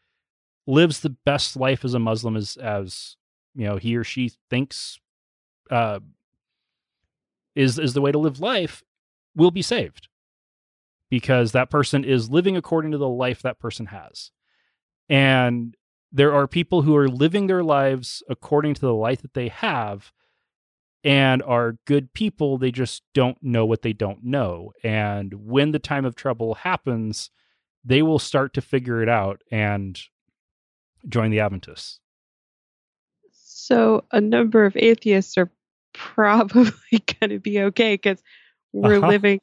[0.66, 3.16] lives the best life as a Muslim as as
[3.54, 5.00] you know he or she thinks
[5.70, 6.00] uh,
[7.56, 8.84] is is the way to live life
[9.36, 10.08] will be saved.
[11.10, 14.32] Because that person is living according to the life that person has.
[15.08, 15.76] And
[16.12, 20.12] there are people who are living their lives according to the life that they have
[21.04, 24.74] and are good people they just don't know what they don't know.
[24.84, 27.30] And when the time of trouble happens
[27.86, 30.00] they will start to figure it out and
[31.08, 32.00] join the adventists.
[33.32, 35.52] So a number of atheists are
[35.98, 36.72] probably
[37.20, 38.22] going to be okay because
[38.74, 39.08] we're Uh-huh.
[39.08, 39.40] living.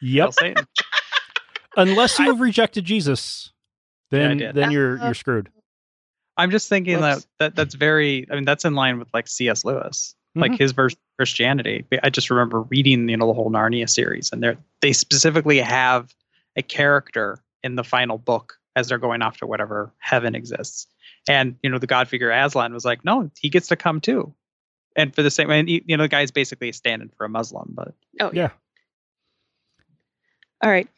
[0.00, 0.32] yep
[1.76, 3.52] unless you I- have rejected jesus
[4.10, 4.54] then did.
[4.54, 5.50] then you're Uh, you're screwed
[6.36, 7.24] I'm just thinking Whoops.
[7.24, 8.24] that, that that's very.
[8.30, 9.64] I mean, that's in line with like C.S.
[9.64, 10.58] Lewis, like Mhm.
[10.58, 11.84] his version of Christianity.
[12.00, 16.14] I just remember reading you know the whole Narnia series, and they they specifically have
[16.54, 20.86] a character in the final book as they're going off to whatever heaven exists.
[21.28, 24.32] And you know the God figure Aslan was like, no, he gets to come too.
[24.98, 27.94] And for the same, and you know the guy's basically standing for a Muslim, but
[28.20, 28.50] Oh Yeah.
[30.62, 30.88] All right.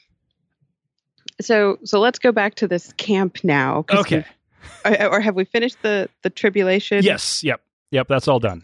[1.41, 4.25] So so let's go back to this camp now okay
[4.85, 7.03] Or, or have we finished the the tribulation?
[7.05, 7.61] yes yep
[7.91, 8.63] yep that's all done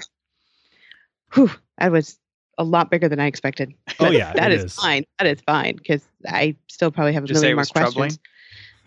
[1.35, 2.19] Whew, that was
[2.59, 3.75] a lot bigger than I expected.
[4.01, 4.75] Oh, yeah, that it is, is.
[4.75, 5.05] fine.
[5.19, 7.61] That is fine because I still probably have a Did you say million it more
[7.61, 8.19] was troubling?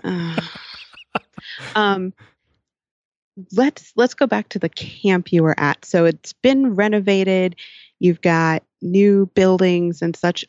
[0.04, 0.52] questions.
[1.14, 1.20] Uh,
[1.80, 2.14] um,
[3.54, 5.86] let's let's go back to the camp you were at.
[5.86, 7.56] So it's been renovated.
[8.00, 10.46] You've got new buildings and such.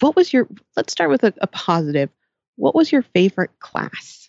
[0.00, 0.46] What was your?
[0.76, 2.10] Let's start with a, a positive.
[2.56, 4.28] What was your favorite class?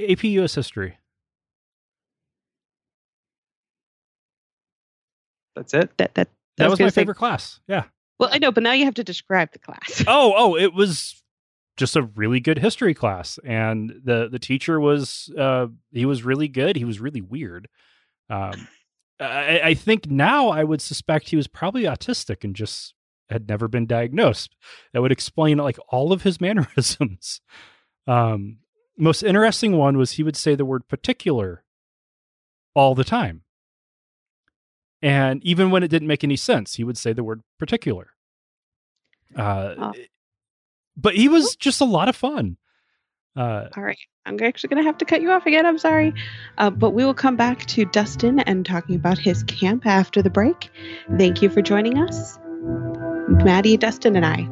[0.00, 0.96] ap us history
[5.54, 5.96] that's it.
[5.98, 7.84] That that that I was gonna my say- favorite class yeah
[8.18, 10.02] Well, I know, but now you have to describe the class.
[10.06, 11.21] oh oh it was
[11.82, 16.48] just a really good history class and the the teacher was uh he was really
[16.48, 17.68] good he was really weird
[18.30, 18.68] um
[19.20, 22.94] I, I think now I would suspect he was probably autistic and just
[23.28, 24.56] had never been diagnosed.
[24.92, 27.40] That would explain like all of his mannerisms.
[28.06, 28.58] Um,
[28.98, 31.62] most interesting one was he would say the word particular
[32.74, 33.42] all the time.
[35.00, 38.08] And even when it didn't make any sense, he would say the word particular.
[39.36, 39.92] Uh, Oh.
[40.96, 42.56] But he was just a lot of fun.
[43.36, 43.98] Uh, All right.
[44.24, 45.66] I'm actually going to have to cut you off again.
[45.66, 46.12] I'm sorry.
[46.58, 50.30] Uh, but we will come back to Dustin and talking about his camp after the
[50.30, 50.70] break.
[51.18, 52.38] Thank you for joining us.
[53.28, 54.48] Maddie, Dustin, and I.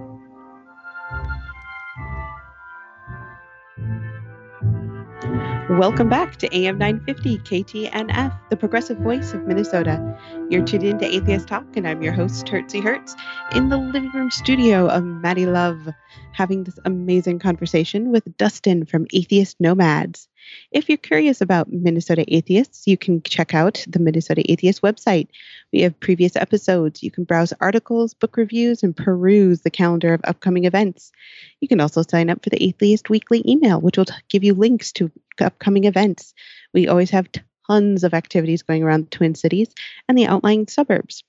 [5.78, 10.18] Welcome back to AM 950 KTNF, the progressive voice of Minnesota.
[10.48, 13.14] You're tuned in to Atheist Talk, and I'm your host, Hertzy Hertz,
[13.54, 15.88] in the living room studio of Maddie Love,
[16.33, 20.26] having this amazing conversation with Dustin from Atheist Nomads.
[20.73, 25.29] If you're curious about Minnesota atheists, you can check out the Minnesota Atheist website.
[25.73, 27.03] We have previous episodes.
[27.03, 31.13] You can browse articles, book reviews, and peruse the calendar of upcoming events.
[31.61, 34.93] You can also sign up for the Atheist Weekly email, which will give you links
[34.93, 35.11] to
[35.41, 36.35] upcoming events.
[36.73, 37.29] We always have
[37.67, 39.69] tons of activities going around the Twin Cities
[40.09, 41.25] and the outlying suburbs.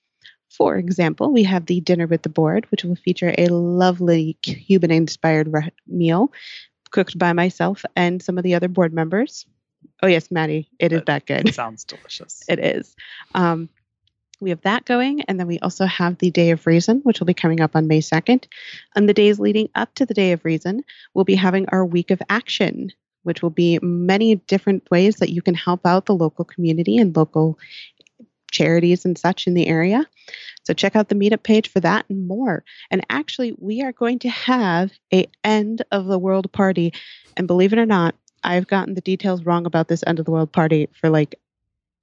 [0.50, 4.92] For example, we have the Dinner with the Board, which will feature a lovely Cuban
[4.92, 6.32] inspired re- meal
[6.92, 9.46] cooked by myself and some of the other board members.
[10.04, 11.48] Oh, yes, Maddie, it is That- good.
[11.50, 12.44] It sounds delicious.
[12.48, 12.96] It is.
[13.34, 13.70] Um,
[14.40, 17.28] we have that going, and then we also have the Day of Reason, which will
[17.28, 18.46] be coming up on May 2nd.
[18.96, 20.84] And the days leading up to the Day of Reason,
[21.14, 25.44] we'll be having our Week of Action, which will be many different ways that you
[25.44, 27.60] can help out the local community and local
[28.52, 30.08] charities and such in the area.
[30.64, 32.64] So check out the meetup page for that and more.
[32.92, 36.94] And actually, we are going to have a end of the world party.
[37.36, 40.32] And believe it or not, I've gotten the details wrong about this end of the
[40.32, 41.36] world party for like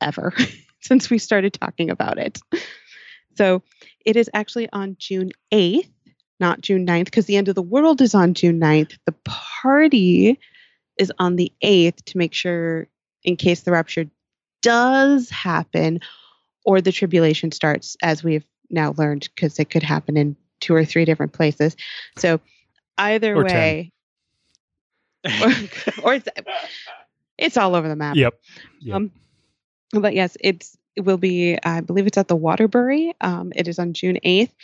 [0.00, 0.32] ever
[0.80, 2.40] since we started talking about it.
[3.36, 3.62] So
[4.04, 5.88] it is actually on June 8th,
[6.40, 8.96] not June 9th, because the end of the world is on June 9th.
[9.06, 10.40] The party
[10.98, 12.88] is on the 8th to make sure,
[13.22, 14.06] in case the rapture
[14.62, 16.00] does happen,
[16.68, 20.84] or the tribulation starts, as we've now learned, because it could happen in two or
[20.84, 21.74] three different places.
[22.18, 22.40] So
[22.98, 23.90] either Or way,
[25.24, 25.50] or,
[26.02, 26.28] or it's,
[27.38, 28.16] it's all over the map.
[28.16, 28.34] Yep.
[28.82, 28.94] Yep.
[28.96, 29.10] Um,
[29.92, 31.56] but yes, it's it will be.
[31.64, 33.14] I believe it's at the Waterbury.
[33.22, 34.54] Um, it is on June eighth.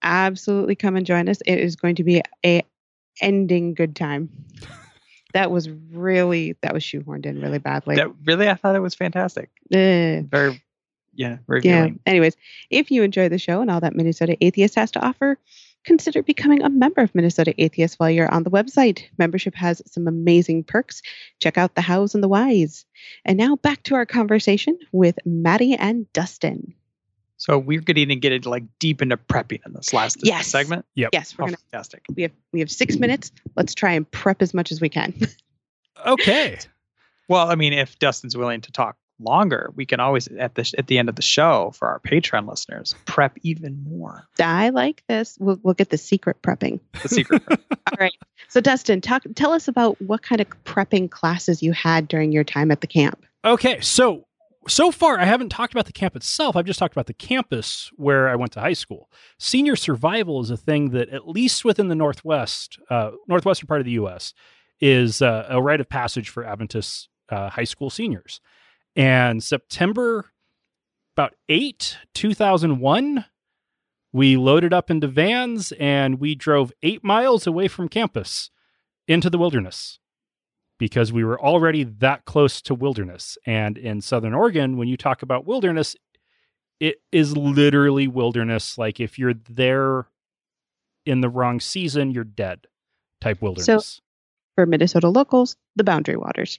[0.00, 1.40] Absolutely, come and join us.
[1.44, 2.62] It is going to be a
[3.20, 4.28] ending good time.
[5.34, 7.96] that was really that was shoehorned in really badly.
[7.96, 9.50] that really, I thought it was fantastic.
[9.74, 10.28] Ugh.
[10.30, 10.62] Very,
[11.14, 11.88] yeah, yeah.
[12.06, 12.36] Anyways,
[12.70, 15.38] if you enjoy the show and all that Minnesota Atheist has to offer,
[15.84, 19.04] consider becoming a member of Minnesota Atheist while you're on the website.
[19.18, 21.02] Membership has some amazing perks.
[21.40, 22.84] Check out the hows and the whys.
[23.24, 26.74] And now back to our conversation with Maddie and Dustin.
[27.36, 30.46] So we're getting to get into like deep into prepping in this last Yes.
[30.46, 30.86] segment.
[30.94, 31.10] Yep.
[31.12, 32.04] Yes, we're Oh, gonna fantastic.
[32.14, 33.32] we have we have six minutes.
[33.56, 35.12] Let's try and prep as much as we can.
[36.06, 36.58] Okay.
[37.28, 40.86] Well, I mean, if Dustin's willing to talk longer, we can always at the at
[40.86, 44.26] the end of the show for our Patreon listeners prep even more.
[44.38, 45.36] I like this.
[45.40, 46.80] We'll we'll get the secret prepping.
[47.02, 47.44] The secret.
[47.46, 47.60] prep.
[47.70, 48.14] All right.
[48.48, 52.44] So Dustin, talk tell us about what kind of prepping classes you had during your
[52.44, 53.24] time at the camp.
[53.44, 54.26] Okay, so
[54.68, 56.56] so far I haven't talked about the camp itself.
[56.56, 59.10] I've just talked about the campus where I went to high school.
[59.38, 63.86] Senior survival is a thing that, at least within the northwest, uh, northwestern part of
[63.86, 64.34] the U.S.,
[64.80, 68.40] is uh, a rite of passage for Adventist uh, high school seniors.
[68.94, 70.32] And September
[71.16, 73.24] about eight, two thousand one,
[74.12, 78.50] we loaded up into vans and we drove eight miles away from campus
[79.08, 79.98] into the wilderness
[80.78, 83.38] because we were already that close to wilderness.
[83.46, 85.96] And in Southern Oregon, when you talk about wilderness,
[86.80, 88.76] it is literally wilderness.
[88.76, 90.08] Like if you're there
[91.06, 92.66] in the wrong season, you're dead
[93.20, 93.86] type wilderness.
[93.86, 94.02] So
[94.56, 96.58] For Minnesota locals, the Boundary Waters.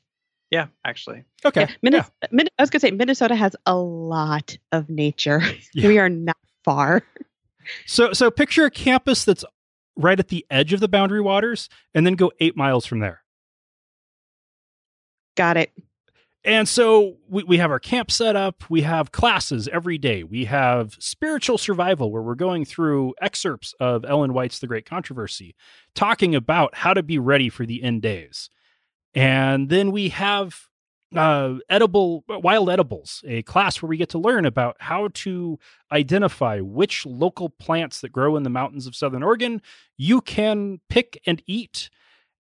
[0.54, 1.24] Yeah, actually.
[1.43, 1.62] okay.
[1.62, 5.41] Yeah, Minnes- uh, Min- I was gonna say Minnesota has a lot of nature.
[5.74, 5.88] Yeah.
[5.88, 7.01] We are not far.
[7.88, 9.43] So so picture a campus that's
[9.97, 13.24] right at the edge of the boundary waters and then go eight miles from there.
[15.36, 15.72] Got it.
[16.45, 18.64] And so we, we have our camp set up.
[18.70, 20.24] We have classes every day.
[20.24, 25.56] We have spiritual survival, where we're going through excerpts of Ellen White's The Great Controversy,
[25.95, 28.49] talking about how to be ready for the end days.
[29.16, 30.68] And then we have
[31.16, 35.59] uh, edible, wild edibles, a class where we get to learn about how to
[35.91, 39.61] identify which local plants that grow in the mountains of Southern Oregon
[39.95, 41.89] you can pick and eat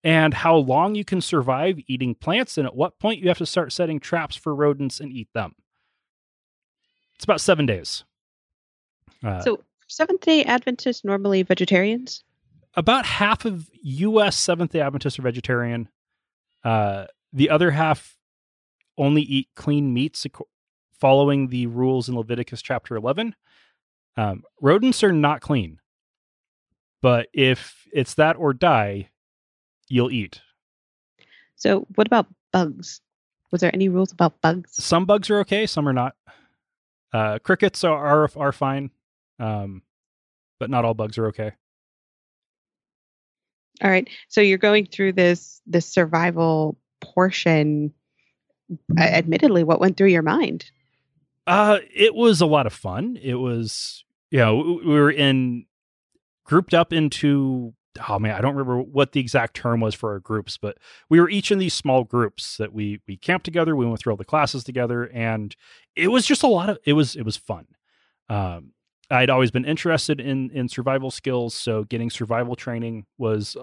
[0.03, 3.45] and how long you can survive eating plants, and at what point you have to
[3.45, 5.55] start setting traps for rodents and eat them.
[7.15, 8.03] It's about seven days.
[9.23, 12.23] Uh, So Seventh Day Adventists normally vegetarians.
[12.75, 14.37] about half of U.S.
[14.37, 15.89] Seventh Day Adventists are vegetarian.
[16.63, 18.17] Uh, the other half
[18.97, 20.25] only eat clean meats,
[20.99, 23.35] following the rules in Leviticus chapter eleven.
[24.15, 25.79] Um, rodents are not clean,
[27.01, 29.09] but if it's that or die,
[29.89, 30.41] you'll eat.
[31.55, 33.01] So what about bugs?
[33.51, 34.83] Was there any rules about bugs?
[34.83, 36.15] some bugs are okay, some are not.
[37.13, 38.89] Uh, crickets are are, are fine,
[39.39, 39.83] um,
[40.59, 41.51] but not all bugs are okay.
[43.83, 44.09] All right.
[44.27, 47.93] So you're going through this this survival portion.
[48.97, 50.71] Uh, admittedly, what went through your mind?
[51.45, 53.17] Uh, it was a lot of fun.
[53.21, 55.65] It was, you know, we we were in
[56.43, 57.73] grouped up into.
[58.07, 60.77] Oh man, I don't remember what the exact term was for our groups, but
[61.09, 63.75] we were each in these small groups that we we camped together.
[63.75, 65.55] We went through all the classes together, and
[65.95, 67.65] it was just a lot of it was it was fun.
[68.29, 68.73] Um,
[69.09, 73.55] I'd always been interested in in survival skills, so getting survival training was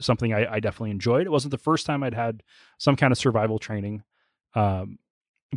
[0.00, 1.26] something I, I definitely enjoyed.
[1.26, 2.42] It wasn't the first time I'd had
[2.78, 4.02] some kind of survival training,
[4.54, 4.98] um,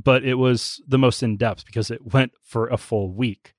[0.04, 3.54] but it was the most in depth because it went for a full week.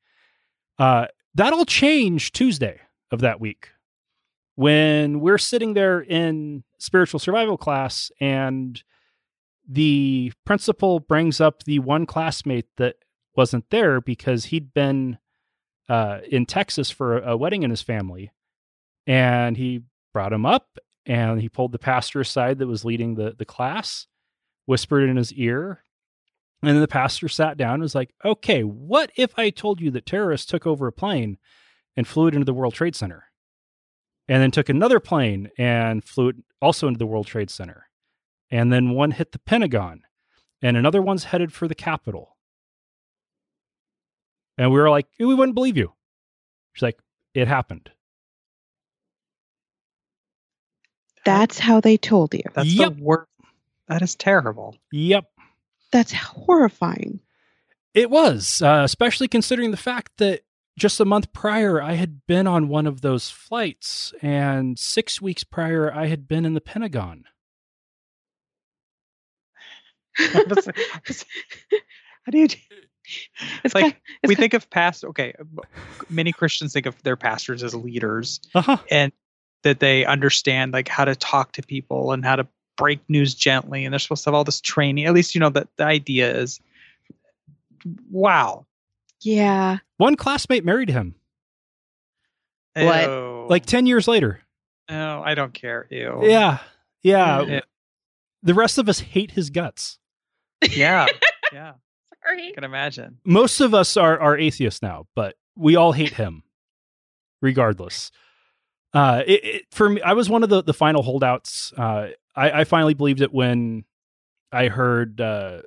[0.78, 2.80] Uh, that all changed Tuesday
[3.10, 3.68] of that week
[4.54, 8.82] when we're sitting there in spiritual survival class and
[9.68, 12.96] the principal brings up the one classmate that
[13.36, 15.18] wasn't there because he'd been
[15.88, 18.32] uh, in Texas for a, wedding in his family.
[19.06, 23.34] And he brought him up and he pulled the pastor aside that was leading the,
[23.36, 24.06] the class,
[24.66, 25.82] whispered in his ear.
[26.62, 29.90] And then the pastor sat down and was like, okay, what if I told you
[29.90, 31.38] that terrorists took over a plane
[31.96, 33.24] and flew it into the World Trade Center?
[34.28, 37.88] And then took another plane and flew it also into the World Trade Center.
[38.50, 40.02] And then one hit the Pentagon
[40.62, 42.31] and another one's headed for the Capitol.
[44.58, 45.92] And we were like, we wouldn't believe you.
[46.74, 46.98] She's like,
[47.34, 47.90] it happened.
[51.24, 52.42] That's how they told you.
[52.54, 52.96] That's Yep.
[52.96, 53.28] the worst.
[53.88, 54.76] That is terrible.
[54.90, 55.24] Yep.
[55.92, 57.20] That's horrifying.
[57.94, 60.42] It was, uh, especially considering the fact that
[60.78, 65.44] just a month prior, I had been on one of those flights, and six weeks
[65.44, 67.24] prior, I had been in the Pentagon.
[70.16, 70.42] How
[72.30, 72.48] do you?
[73.64, 75.04] It's like kind- it's we kind- think of past.
[75.04, 75.34] Okay,
[76.08, 78.76] many Christians think of their pastors as leaders, Uh-huh.
[78.90, 79.12] and
[79.62, 82.46] that they understand like how to talk to people and how to
[82.76, 85.04] break news gently, and they're supposed to have all this training.
[85.06, 86.60] At least you know that the idea is.
[88.10, 88.66] Wow.
[89.20, 89.78] yeah.
[89.98, 91.14] One classmate married him
[92.74, 93.08] What?
[93.08, 93.46] Ew.
[93.48, 94.40] like 10 years later.
[94.88, 95.86] Oh, I don't care.
[95.90, 96.20] Ew.
[96.22, 96.58] Yeah.
[97.02, 97.42] Yeah.
[97.42, 97.60] Yeah.
[98.42, 99.98] The rest of us hate his guts.
[100.70, 101.06] Yeah.
[101.52, 101.72] Yeah.
[102.24, 102.48] Sorry.
[102.48, 103.18] I can imagine.
[103.24, 106.42] Most of us are, are atheists now, but we all hate him
[107.40, 108.10] regardless.
[108.94, 111.72] Uh, it, it, for me, I was one of the, the final holdouts.
[111.76, 113.84] Uh, I, I finally believed it when
[114.52, 115.62] I heard uh,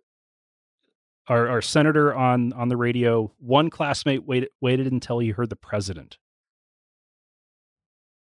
[1.27, 3.31] our, our senator on, on the radio.
[3.39, 6.17] One classmate waited waited until he heard the president.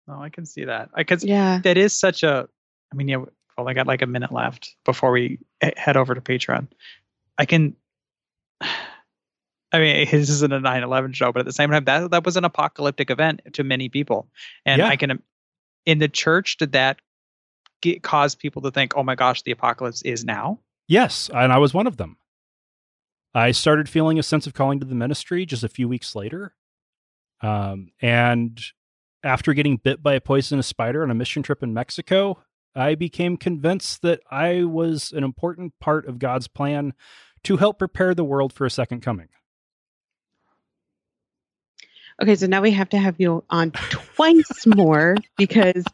[0.09, 0.91] Oh, I can see that.
[0.95, 1.22] I could.
[1.22, 1.61] Yeah.
[1.62, 2.49] That is such a.
[2.93, 3.18] I mean, yeah.
[3.18, 5.39] We've only got like a minute left before we
[5.77, 6.68] head over to Patreon.
[7.39, 7.74] I can.
[9.73, 12.37] I mean, this isn't a 9/11 show, but at the same time, that that was
[12.37, 14.29] an apocalyptic event to many people,
[14.65, 14.89] and Yeah.
[14.89, 15.23] I can.
[15.85, 16.99] In the church, did that
[17.81, 20.61] get, cause people to think, "Oh my gosh, the apocalypse is now"?
[20.89, 22.17] Yes, and I was one of them.
[23.35, 26.55] I started feeling a sense of calling to the ministry just a few weeks later.
[27.43, 28.59] Um, and
[29.23, 32.43] after getting bit by a poisonous spider on a mission trip in Mexico,
[32.75, 36.95] I became convinced that I was an important part of God's plan
[37.47, 39.28] to help prepare the world for a second coming.
[42.20, 45.84] Okay, so now we have to have you on twice more because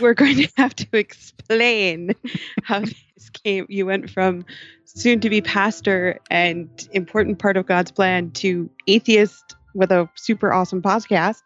[0.00, 2.14] we're going to have to explain
[2.62, 3.64] how this came.
[3.70, 4.44] You went from
[4.84, 10.52] soon to be pastor and important part of God's plan to atheist with a super
[10.52, 11.42] awesome podcast.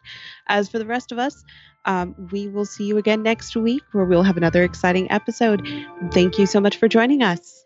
[0.47, 1.41] As for the rest of us,
[1.85, 5.65] um, we will see you again next week where we'll have another exciting episode.
[6.11, 7.60] Thank you so much for joining us.